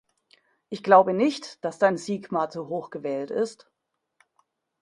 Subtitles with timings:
[0.69, 3.69] Ich glaube nicht, dass dein Sigma zu hoch gewählt ist.